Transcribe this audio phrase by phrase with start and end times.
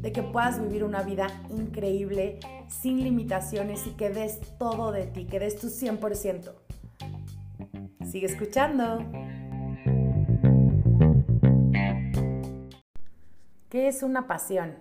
[0.00, 5.26] de que puedas vivir una vida increíble, sin limitaciones y que des todo de ti,
[5.26, 6.52] que des tu 100%.
[8.10, 9.04] Sigue escuchando.
[13.68, 14.76] ¿Qué es una pasión?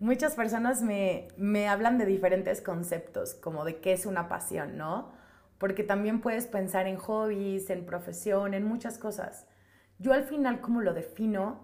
[0.00, 5.12] Muchas personas me, me, hablan de diferentes conceptos, como de qué es una pasión, ¿no?
[5.58, 9.46] Porque también puedes pensar en hobbies, en profesión, en muchas cosas.
[9.98, 11.60] Yo al final, como lo defino,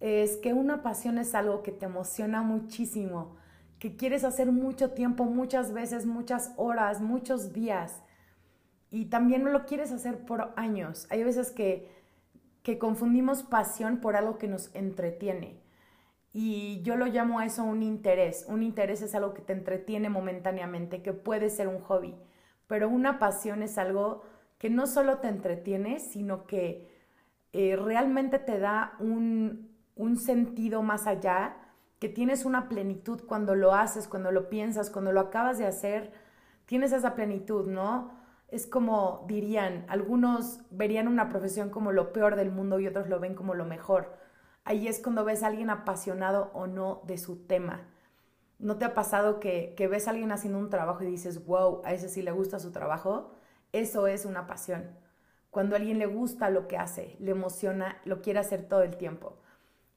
[0.00, 3.36] es que una pasión es algo que te emociona muchísimo,
[3.78, 8.02] que quieres hacer mucho tiempo, muchas veces, muchas horas, muchos días.
[8.90, 11.06] Y también lo quieres hacer por años.
[11.10, 11.88] Hay veces que
[12.62, 15.60] que confundimos pasión por algo que nos entretiene.
[16.32, 18.44] Y yo lo llamo a eso un interés.
[18.48, 22.14] Un interés es algo que te entretiene momentáneamente, que puede ser un hobby.
[22.66, 24.22] Pero una pasión es algo
[24.58, 26.88] que no solo te entretiene, sino que
[27.52, 29.69] eh, realmente te da un,
[30.02, 31.56] un sentido más allá,
[31.98, 36.12] que tienes una plenitud cuando lo haces, cuando lo piensas, cuando lo acabas de hacer,
[36.66, 38.20] tienes esa plenitud, ¿no?
[38.50, 43.20] es como dirían, algunos verían una profesión como lo peor del mundo y otros lo
[43.20, 44.12] ven como lo mejor.
[44.64, 47.88] Ahí es cuando ves a alguien apasionado o no de su tema.
[48.58, 51.80] ¿No te ha pasado que, que ves a alguien haciendo un trabajo y dices, wow,
[51.84, 53.32] a ese sí le gusta su trabajo?
[53.72, 54.98] Eso es una pasión.
[55.50, 58.96] Cuando a alguien le gusta lo que hace, le emociona, lo quiere hacer todo el
[58.96, 59.38] tiempo.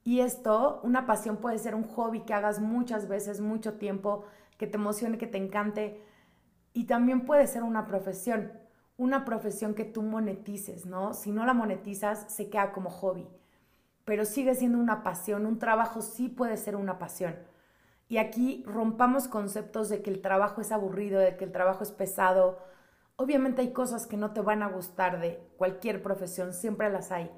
[0.04, 4.24] Y esto, una pasión puede ser un hobby que hagas muchas veces, mucho tiempo,
[4.58, 6.00] que te emocione, que te encante,
[6.74, 8.52] y también puede ser una profesión,
[8.98, 11.14] una profesión que tú monetices, ¿no?
[11.14, 13.26] Si no la monetizas, se queda como hobby,
[14.04, 17.36] pero sigue siendo una pasión, un trabajo sí puede ser una pasión.
[18.06, 21.90] Y aquí rompamos conceptos de que el trabajo es aburrido, de que el trabajo es
[21.90, 22.58] pesado.
[23.16, 27.30] Obviamente hay cosas que no te van a gustar de cualquier profesión, siempre las hay,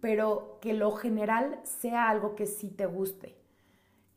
[0.00, 3.36] pero que lo general sea algo que sí te guste.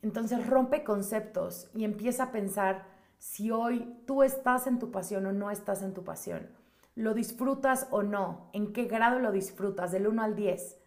[0.02, 2.86] Entonces rompe conceptos y empieza a pensar
[3.18, 6.50] si hoy tú estás en tu pasión o no estás en tu pasión.
[6.94, 8.50] ¿Lo disfrutas o no?
[8.52, 9.92] ¿En qué grado lo disfrutas?
[9.92, 10.78] Del 1 al 10.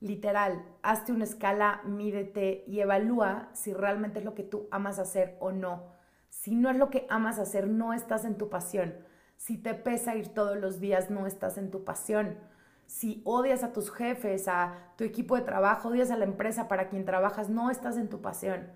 [0.00, 5.36] Literal, hazte una escala, mídete y evalúa si realmente es lo que tú amas hacer
[5.40, 5.92] o no.
[6.28, 8.94] Si no es lo que amas hacer, no estás en tu pasión.
[9.36, 12.38] Si te pesa ir todos los días, no estás en tu pasión.
[12.92, 16.90] Si odias a tus jefes, a tu equipo de trabajo, odias a la empresa para
[16.90, 18.66] quien trabajas, no estás en tu pasión.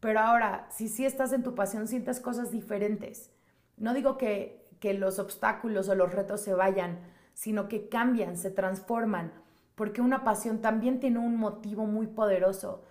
[0.00, 3.30] Pero ahora, si sí estás en tu pasión, sientes cosas diferentes.
[3.76, 4.66] No digo que,
[4.98, 6.98] los obstáculos o los retos se vayan,
[7.32, 9.32] sino que cambian, se transforman,
[9.76, 12.82] porque una pasión también tiene un motivo muy poderoso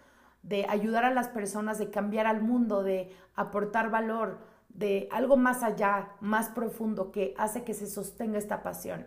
[0.43, 4.39] de ayudar a las personas, de cambiar al mundo, de aportar valor,
[4.69, 9.05] de algo más allá, más profundo que hace que se sostenga esta pasión.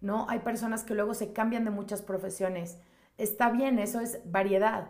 [0.00, 0.26] ¿No?
[0.28, 2.78] Hay personas que luego se cambian de muchas profesiones.
[3.18, 4.88] Está bien, eso es variedad,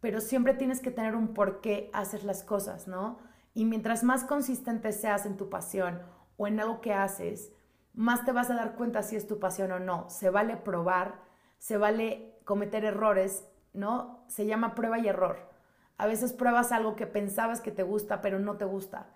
[0.00, 3.18] pero siempre tienes que tener un por qué haces las cosas, ¿no?
[3.52, 6.02] Y mientras más consistente seas en tu pasión
[6.36, 7.52] o en algo que haces,
[7.94, 10.08] más te vas a dar cuenta si es tu pasión o no.
[10.10, 11.20] Se vale probar,
[11.58, 14.24] se vale cometer errores, ¿no?
[14.28, 15.50] Se llama prueba y error.
[15.96, 19.06] A veces pruebas algo que pensabas que te gusta, pero no te gusta.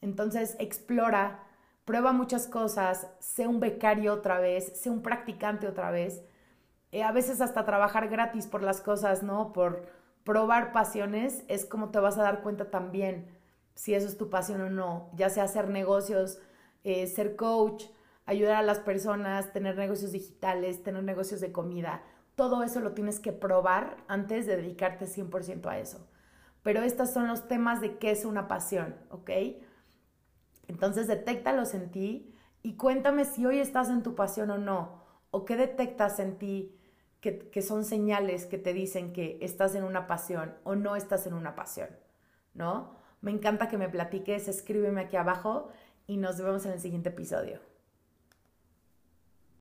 [0.00, 1.44] Entonces explora,
[1.88, 6.22] prueba muchas cosas, sé un becario otra vez, sé un practicante otra vez.
[6.92, 9.54] Eh, a veces hasta trabajar gratis por las cosas, ¿no?
[9.54, 9.86] Por,
[10.22, 13.34] probar pasiones es como te vas a dar cuenta también
[13.74, 16.38] si eso es tu pasión o no, ya sea hacer negocios,
[16.84, 17.86] eh, ser coach,
[18.26, 22.02] ayudar a las personas, tener negocios digitales, tener negocios de comida.
[22.34, 26.06] Todo eso lo tienes que probar antes de dedicarte 100% a eso.
[26.62, 29.30] Pero estos son los temas de qué es una pasión, ¿ok?
[30.68, 35.44] Entonces, detéctalos en ti y cuéntame si hoy estás en tu pasión o no, o
[35.44, 36.78] qué detectas en ti
[37.20, 41.34] que, son señales que te dicen que estás en una pasión o no estás en
[41.34, 41.88] una pasión,
[42.54, 42.96] ¿no?
[43.20, 45.68] Me encanta que me platiques, escríbeme aquí abajo
[46.06, 47.60] y nos vemos en el siguiente episodio.